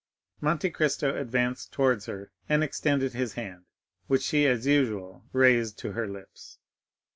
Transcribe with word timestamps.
Monte 0.39 0.71
Cristo 0.71 1.15
advanced 1.15 1.71
towards 1.71 2.07
her 2.07 2.31
and 2.49 2.63
extended 2.63 3.13
his 3.13 3.33
hand, 3.33 3.65
which 4.07 4.23
she 4.23 4.47
as 4.47 4.65
usual 4.65 5.25
raised 5.31 5.77
to 5.77 5.91
her 5.91 6.07
lips. 6.07 6.57